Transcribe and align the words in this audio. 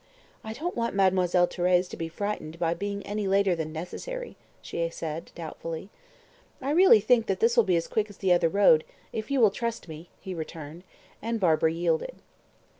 "I 0.43 0.53
don't 0.53 0.75
want 0.75 0.95
Mademoiselle 0.95 1.47
Thérèse 1.47 1.87
to 1.91 1.95
be 1.95 2.07
frightened 2.09 2.57
by 2.57 2.73
being 2.73 3.05
any 3.05 3.27
later 3.27 3.55
than 3.55 3.71
necessary," 3.71 4.35
she 4.59 4.89
said 4.89 5.31
doubtfully. 5.35 5.91
"I 6.59 6.71
really 6.71 6.99
think 6.99 7.27
this 7.27 7.55
will 7.55 7.63
be 7.65 7.75
as 7.75 7.87
quick 7.87 8.09
as 8.09 8.17
the 8.17 8.33
other 8.33 8.49
road 8.49 8.83
if 9.13 9.29
you 9.29 9.39
will 9.39 9.51
trust 9.51 9.87
me," 9.87 10.09
he 10.19 10.33
returned. 10.33 10.85
And 11.21 11.39
Barbara 11.39 11.71
yielded. 11.71 12.15